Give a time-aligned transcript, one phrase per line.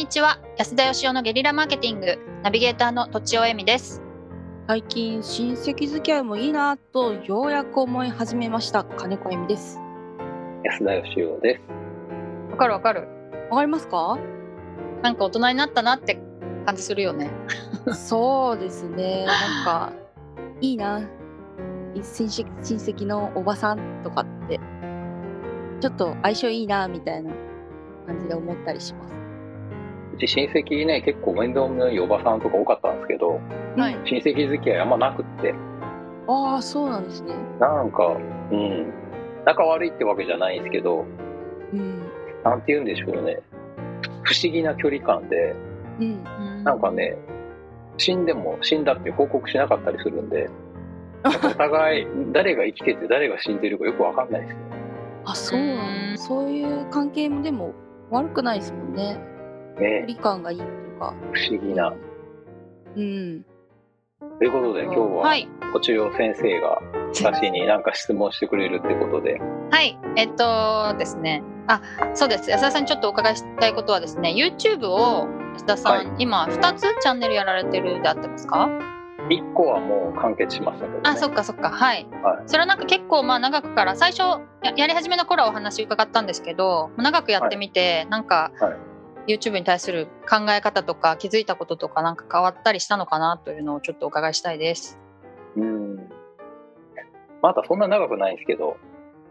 [0.00, 0.40] にちは。
[0.56, 2.18] 安田義雄のゲリラマーケティング。
[2.42, 4.00] ナビゲーターのとちおえみです。
[4.66, 8.82] 最近親戚付き合いもいいなとようやく思い始めました。
[8.82, 9.78] 金子恵美です。
[10.64, 11.62] 安田義雄です。
[12.50, 13.08] わかるわかる。
[13.50, 14.18] わかりますか？
[15.02, 16.18] なんか大人になったなって
[16.64, 17.30] 感じするよね。
[17.92, 19.26] そうですね。
[19.26, 19.92] なんか
[20.62, 21.02] いいな。
[21.94, 24.58] 親戚親戚のおばさんとかって
[25.80, 27.34] ちょっと相性いいなみたいな
[28.06, 29.14] 感じで思ったりします。
[29.14, 29.19] う
[30.20, 33.40] ち親戚ね、結構面倒見のいいおばさんとか多かったんですけど、
[33.76, 33.94] はい。
[34.04, 35.54] 親戚付き合いあんまなくって、
[36.28, 37.34] ああそうなんですね。
[37.58, 38.06] なんか、
[38.52, 38.92] うん、
[39.44, 41.04] 仲悪いってわけじゃないんですけど、
[41.72, 42.00] うん。
[42.44, 43.40] なんて言うんでしょうね。
[44.22, 45.54] 不思議な距離感で、
[45.98, 46.64] うん。
[46.64, 47.16] なんかね、
[47.96, 50.48] 死んでも死んだって報告しなかったりするんで、
[51.24, 54.56] お互い誰が生きてて誰が死んでるかよくわかんないですよ。
[55.24, 55.60] あそう
[56.16, 57.74] そういう関係もでも
[58.10, 59.18] 悪くないですもんね
[59.80, 61.14] 距ね、離感がいいっていうか。
[61.32, 61.94] 不思議な。
[62.96, 63.44] うん。
[64.38, 65.48] ということで今日は、はい。
[65.72, 66.80] こちら先生が
[67.14, 69.98] 私に何か質問してくれるってことで、はい。
[70.16, 71.42] えっとですね。
[71.68, 71.80] あ
[72.14, 72.50] そうです。
[72.50, 76.08] 安田さんにちょっとお伺いしたいことはですね YouTube を安田さん、はい。
[76.18, 78.68] 今2つチャンネルやられてるであってますか
[79.28, 81.00] ？1個はもう完結しましたけど、ね。
[81.04, 81.70] あそっかそっか。
[81.70, 82.42] はい、はい。
[82.46, 84.20] それはなんか結構まあ長くから最初
[84.62, 88.89] ややり始めの頃はお話伺ったんですけど長くやってみて、なんか、はい
[89.26, 94.98] YouTube に対する考え方とか気づいたこととかなんか変わったりしたのかなというのをちょっとお伺いしたいです。
[95.56, 95.96] うん。
[97.42, 98.76] まだそんな長くないんですけど、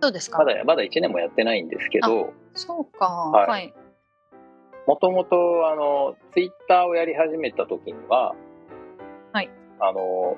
[0.00, 0.38] どうですか。
[0.38, 3.06] まだまだ1年もやってないんですけど、そうか。
[3.06, 3.48] はい。
[3.48, 3.74] はい。
[4.86, 8.34] もともとあのツイッターをやり始めた時には、
[9.32, 10.36] はい、あの、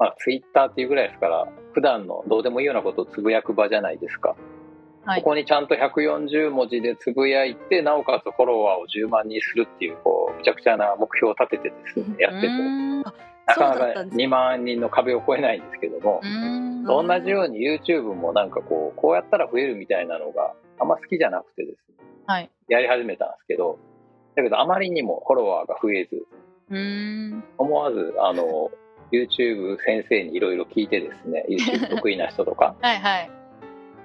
[0.00, 4.34] まあ、ツイッターっていうぐらいですから、普段のどうでもいいようなことをつぶやく場じゃないですか。
[5.04, 5.22] はい。
[5.22, 14.26] ここにちゃんと140文字でつぶやいて、なおかつフォロワーを10万人するっていう、こう、むちゃくちゃな目標を立ててですね、やってて、なかなかったんですね。
[14.26, 16.20] 2万人の壁を越えないんですけども、
[16.86, 22.50] 同じように YouTube もなんかこう、こうやったら増えるみたいなのがあんま好きじゃなくてですね、はい。
[22.68, 23.78] やり始めたんですけど、
[24.36, 26.24] だけどあまりにもフォロワーが増えず、
[27.58, 28.70] 思わず、あの、
[29.12, 33.41] YouTube 先生にいろいろ聞いてですね、YouTube 得意な人とか、 はいはい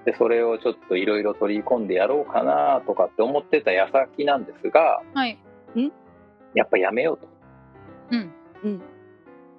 [0.07, 5.37] で、それをちょっといろいろ取り込んでやろうかなとかって思ってた矢先なんですが、はい。
[6.55, 7.19] やっぱやめよ
[8.11, 8.33] ううん。
[8.63, 8.81] うん。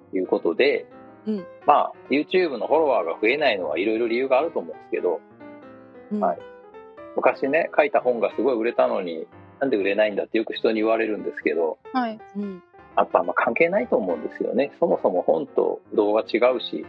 [0.09, 0.87] ということで、
[1.27, 1.45] うん。
[1.67, 5.21] まあ、YouTube のフォロワーが増えないのはいろいろ理由があると思うんですけど、
[6.11, 6.19] うん。
[6.19, 6.39] はい。
[7.15, 9.27] 昔ね、書いた本がすごい売れたのに、
[9.59, 12.19] なんで売れないんだってよく人に言われるんですけど、はい。
[12.35, 12.63] うん。
[12.97, 14.71] やっぱあんま関係ないと思うんですよね。
[14.79, 16.87] そもそも本と動画違うし、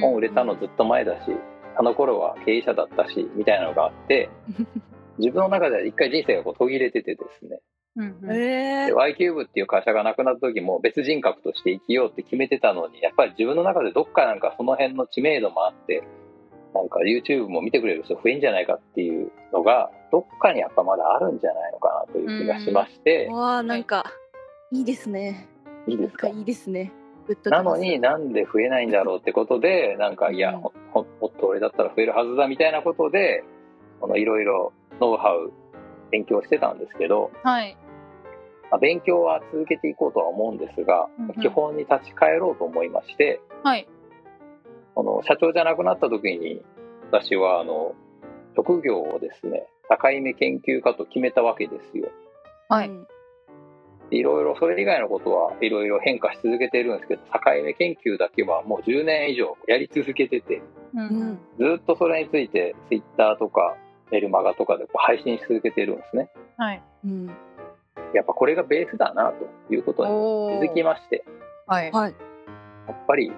[0.00, 1.32] 本売れたのずっと前だし、
[1.80, 4.28] あの頃は経営者だったし、みたいなのがあって、
[5.16, 7.60] 自分の中では一回人生がこう途切れててですね。
[7.96, 8.30] うんうん。
[8.30, 16.02] えで Y キューブっていう会社がなくなった時も別人格として生きようって決めてたのに、やっぱり自分の中でどっかなんかその辺の知名度もあって、
[16.74, 24.04] なんか YouTube も見てくれる人増えんじゃないかっていうのが、どっかにやっぱまだあるんじゃないのかなという気がしまして、わあなんか
[24.70, 24.82] い。
[24.82, 25.48] いですね。
[25.86, 26.26] いいですか？
[26.26, 26.92] なんかいいですね。
[27.26, 30.62] グッときなのになんで増えないんだろうってことで、なんか、いや、うん
[30.94, 33.44] もっと俺だったら増えるはずだみたいなことで、
[34.00, 35.52] このいろいろノウハウ
[36.10, 37.76] 勉強してたんですけど、はい。
[38.70, 41.34] まあ、勉強は続けていこうとは思うんですが、うんうん。
[41.34, 43.88] 基本に立ち返ろうと思いまして、はい。
[44.94, 46.62] この社長じゃなくなった時に、
[47.10, 47.94] 私はあの、
[48.56, 52.08] 職業をですね、境目研究家と決めたわけですよ。
[52.68, 52.88] はい。
[52.88, 53.06] うん
[54.10, 57.30] いろいろそれ以外のことはいろいろ変化し続けてるんですけど、境
[57.64, 60.62] 目研究だけはもう10年以上やり続けてて、
[60.94, 61.00] うん。
[61.00, 63.76] うんずっとそれについて Twitter とか
[64.10, 66.30] メルマガとかでこう配信し続けてるんですね。
[66.56, 66.82] はい。
[67.04, 67.26] うん。
[68.14, 71.24] やっぱこれがベースだなということにお気づきまして、
[71.66, 71.92] はい。
[71.92, 72.14] はい。
[72.88, 73.32] やっぱり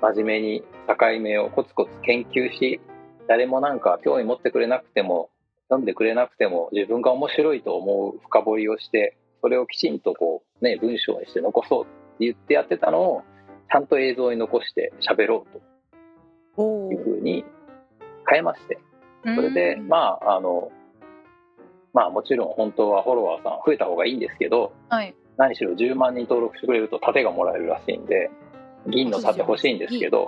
[0.00, 2.80] 真面目に境目をコツコツ研究し、
[3.28, 5.30] 誰もなんか興味持ってくれなくても、
[5.68, 9.16] 読んでくれなくても自分が面白いと思う深掘りをして、
[9.46, 13.22] それをきちんとこうね、文章にして残そうって言ってやってたのを、
[13.70, 15.46] ちゃんと映像に残して喋ろ
[16.56, 17.44] うおというふうに
[18.28, 18.80] 変えまして、
[19.22, 20.72] それで、うんまあ、あの、
[21.92, 25.14] まあもちろん本当はフォロワーさん増えた方がいいんですけど、はい。
[25.36, 28.28] 何しろ10万人登録してくれると盾がもらえるらしいんで、
[28.88, 30.26] 銀の盾欲しいんですけど、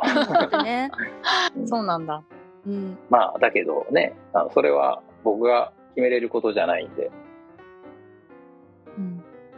[0.62, 0.92] ね。
[1.66, 2.22] そうなんだ。
[2.64, 2.96] うん。
[3.10, 7.27] まあだけどね、あのそれは僕が決めれることじゃないんで、うん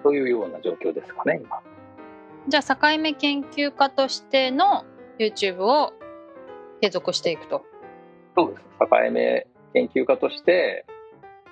[0.02, 1.60] というような状況ですかね、今。
[2.48, 4.84] じゃあ境目研究家としての
[5.18, 5.92] YouTube を
[6.80, 7.64] 継続していくと。
[8.36, 8.62] そうです。
[8.80, 10.86] 境目研究家として、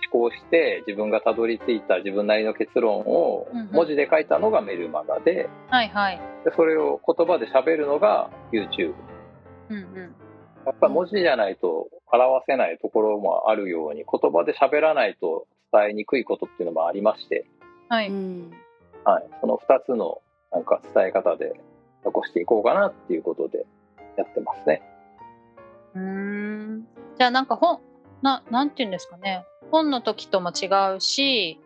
[0.01, 6.21] し考して自分がたどり着いた自分なりの結論を文字で書いたのがメルマガではいはい。
[6.45, 8.95] でそれを言葉で喋るのが YouTube
[9.71, 10.15] うんうん。
[10.67, 17.47] やっぱ文字じゃないと表せないところもあるように言葉で喋らないと伝えにくいことっていうのもありまして、
[17.89, 18.09] はい。
[18.09, 18.53] うん
[19.05, 20.21] はい、その2つの
[20.53, 21.59] なんか伝え方で
[22.05, 23.67] 残していこうかなっていうことで
[24.17, 24.83] やってますね。
[25.95, 26.87] うーん。
[27.17, 27.81] じゃあなんか本、
[28.23, 29.45] な、なんていうんですかね。
[29.71, 31.61] 本の時とも違うし、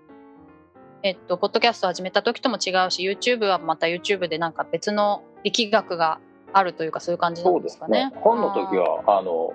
[1.03, 6.21] えっと、ポッドキャスト始めた時とも違うし、YouTube はまた YouTube でなんか別の力学が
[6.53, 8.13] あるというか、そういう感じなそうんですかねね。。
[8.21, 9.55] 本の時はあの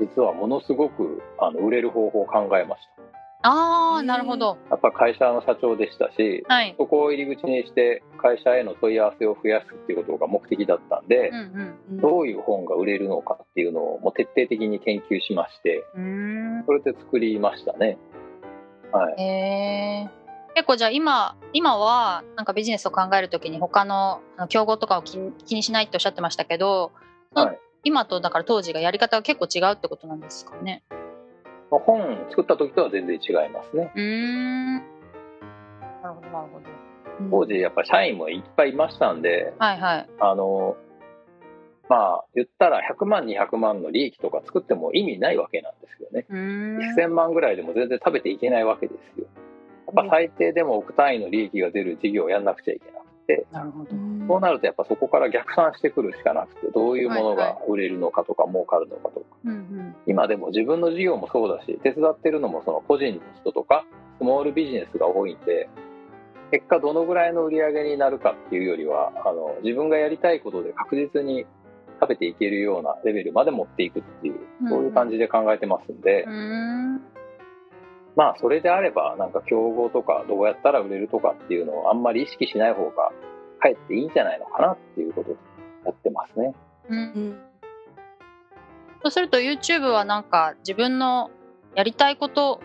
[0.00, 2.93] 実はものすごくあの売れる方法を考えました。
[3.46, 4.56] ああなるほど。
[4.70, 6.74] やっぱ会社の社長でしたし、はい。
[6.78, 15.84] そこを入り口にして会社への問い合わせを増やすっていうことが目的だったんでう、んうんどういう本が売れるのかっていうのをもう徹底的に研究しまして。
[16.66, 17.98] それで作りましたね。
[18.90, 19.22] はい。
[19.22, 19.24] へ
[20.06, 20.10] え。
[20.54, 26.92] 結構じゃあ今今はなんかビジネスを考えるときに他の競合とかを気に気にしないっておっしゃってましたけど、
[27.34, 30.82] はい今とだから当時がやり方が結構違うってことなんですかね？
[31.70, 33.92] 本作った時とは全然違いますね。
[33.94, 34.74] うーん。
[34.76, 34.82] な
[36.08, 36.84] るほどなるほど。
[37.30, 40.08] 当時やっぱ社員もいっぱいいましたんで、はいはい。
[40.20, 40.76] あの、
[41.88, 46.26] まあ言ったら100万200万の利益とか作っても意味ないわけなんですよね。
[46.28, 46.78] うーん。
[46.96, 49.26] 1000万ぐらいでも全然食べていけないわけですよ。
[49.86, 53.90] やっぱ最低でも億単位の利益が出る事業をやんなくちゃいけなくて、なるほど。
[53.90, 59.26] うんそうなるとやっぱそこから逆算してくるしかなくて、どういうものが売れるのかとか儲かるのかとか。
[59.44, 59.96] うんうん。
[60.06, 63.84] 今でも自分の事業もそうだし、手伝ってるのもその個人の人とか、
[64.18, 65.68] スモールビジネスが多いんで、
[66.50, 71.46] 結果どのぐらいの売り上げになるかっていうよりは、あの、自分がやりたいことで確実に
[72.00, 74.34] 食べていけるようなレベルまで持っていくっていう、
[74.68, 76.83] そういう感じで考えてますんで、うーん。
[78.16, 83.12] まあそれであれば、なんか競合とかどうやったら売れるとかっていうのをあんまり意識しない方が、
[83.60, 85.36] かえっていいんじゃないのかなっていうことで
[85.84, 86.54] やってますね。
[86.88, 86.94] う。
[86.94, 87.40] うんん
[89.02, 91.30] そうすると YouTube はなんか自分の
[91.74, 92.60] やりたいこと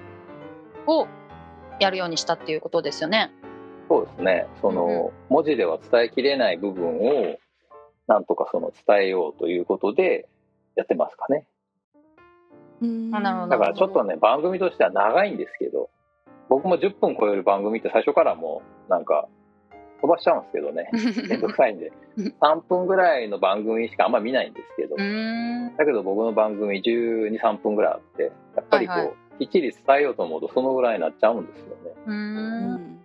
[0.88, 1.08] を
[1.80, 3.32] やるようにしたっていうことですよね。
[3.90, 4.48] そうですね。
[4.62, 7.40] その、文字では伝えきれない部分を、
[8.08, 10.30] なんとかその伝えようということで
[10.76, 11.46] やってますかね。
[13.50, 15.90] だからちょっとね、番組としては長いんですけど、
[16.50, 19.28] 僕も10分超える番組って最初からもう、なんか、
[20.02, 20.90] 飛ばしちゃうんですけどね。
[21.30, 21.92] めんどくさいんで。
[22.42, 24.96] 3分ぐらいの番組しかあんま見ないんですけど。
[24.96, 33.00] だけど僕の番組12、3分ぐらいあって、やっぱりこう、はいはきっちり伝えようと思うとそのぐらいになっちゃうんですよね。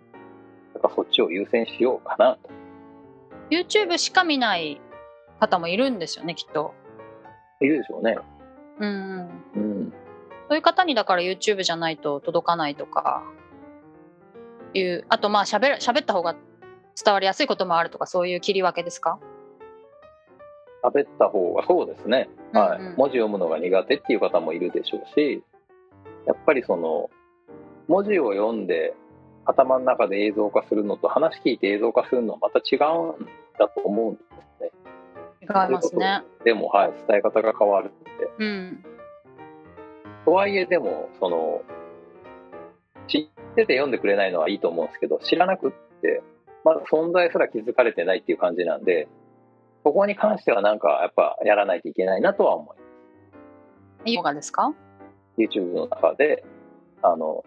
[0.73, 2.49] だからそっちを優先しようかなと。
[3.49, 4.81] YouTube しか見ない
[5.39, 6.73] 方もいるんですよね、きっと。
[7.61, 8.17] いるでしょうね。
[8.79, 8.89] うん
[9.55, 9.61] うん。
[9.61, 9.93] うん。
[10.49, 13.23] そういう方にだから YouTube じゃないと届かないとか
[14.73, 16.35] いう、あとまあ喋る喋った方が
[17.03, 19.19] 伝わりやすいこともあるとかそういう切り分けですか？
[20.83, 22.87] 喋った方がそうですね、はいうん。
[22.87, 25.43] うん文字読むのが苦手っていう方もいるでしょうし
[26.27, 27.09] やっぱりその
[27.87, 28.93] 文字を読んで
[29.45, 33.25] 頭の中で映像化するのと話聞いて映像化するのはまた違うん
[33.57, 34.21] だと思うんで
[35.45, 36.23] すね違いますね。
[36.43, 38.85] でもはい伝え方が変わるんでうん。
[40.25, 41.61] とはいえでもその
[43.07, 46.21] 知ってて読んでくれないのはいいと思うんですけど知らなくって
[46.63, 49.07] まだ存在すら気づかれてないっていう感じなんで
[49.83, 52.73] そこに関してはなんかやっぱやらないといけないなとは思いま
[54.05, 54.73] すヨガですか
[55.37, 56.43] ？YouTube の中で
[57.01, 57.43] あの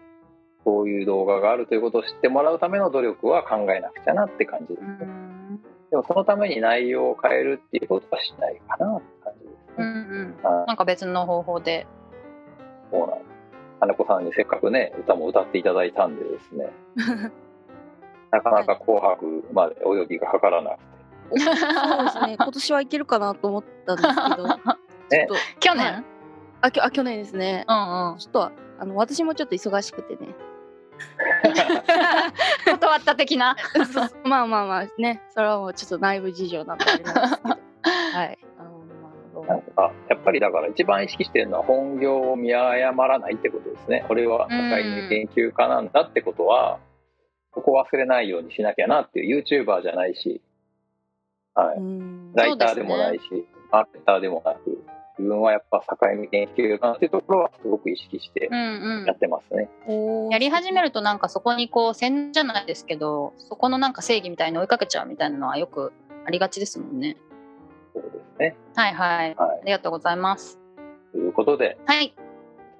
[0.63, 5.28] こういう動画があるということを知ってもらうための努力は考えなくちゃなって感じですうね、ん。
[5.89, 10.57] でもそのために内容を変えるっていうことはしないかなって感じですうんね、うん。
[10.57, 11.87] はいなんか別の方法で。
[12.91, 13.29] そうなんです
[13.79, 16.69] 金子さんにせっかくね歌も歌っていただいたんでですね
[18.29, 20.89] なかなか「紅白」までお呼びがかからなくて
[21.39, 22.35] そうですね。
[22.37, 26.03] 今年はいけるかなと思ったんですけど、 ちょっと去年、はい
[26.61, 27.65] あきょあ去年ですね。
[27.69, 28.17] うんうん。
[28.17, 30.35] ちょっとあの私もちょっと忙しくてね。
[32.65, 33.55] 断った的な。
[34.23, 37.49] まあまあまあね、それはもうちょっと内部事情なんであれなんですけど。
[37.83, 38.37] はい。
[39.47, 44.05] なんかやっぱりだから一番意識してるのは本業を見誤らないってことですね。
[44.09, 46.79] 俺は社会的研究家なんだってことは
[47.51, 50.41] ここ忘れないようにしなきゃなっていう YouTuber じゃないし、
[51.55, 52.33] はい、うん。
[52.33, 53.21] ライターでもないし、
[53.71, 54.83] マーケターでもなく
[55.19, 60.29] 自分はやっぱ境目研究家っていうところはすごく意識してうんやってますね、うん。
[60.29, 65.91] やり始めるとなんかそこにこう線じゃないですけど、そこのなんか正義みたいに追いかけちゃうみたいなのはよく
[66.25, 67.17] ありがちですもんね。
[67.93, 69.35] そうですねはいはい。
[69.35, 70.57] はありがとうございます。
[71.13, 72.15] いということではい。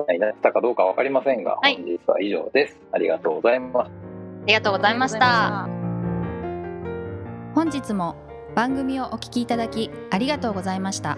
[0.07, 2.79] になったかどうかわかりませんが、はい本日は以上です。
[2.93, 3.89] ありがとうございます。
[3.89, 5.67] ありがとうございました。
[7.53, 8.15] 本日も
[8.55, 11.17] 番組をお聞きいただきありがとうございました